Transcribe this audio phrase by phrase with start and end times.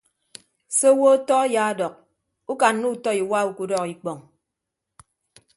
[0.75, 1.93] Se owo ọtọ ayaadọk
[2.51, 4.17] ukanna utọ iwa ukudọk ikpọñ.